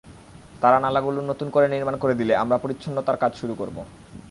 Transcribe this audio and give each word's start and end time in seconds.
তারা 0.61 0.77
নালাগুলো 0.79 1.19
নতুন 1.21 1.47
করে 1.49 1.67
নির্মাণ 1.67 1.95
করে 1.97 2.13
দিলে 2.15 2.33
আমরা 2.35 2.57
পরিচ্ছন্নতার 2.57 3.17
কাজ 3.17 3.31
শুরু 3.35 3.53
করব। 3.55 3.77